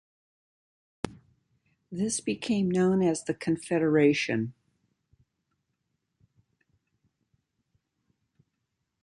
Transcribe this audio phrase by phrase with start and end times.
[1.91, 4.55] This became known as the Confederation.